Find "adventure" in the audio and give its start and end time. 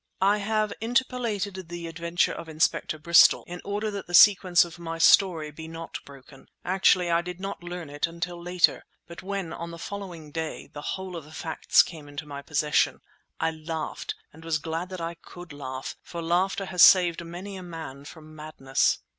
1.85-2.31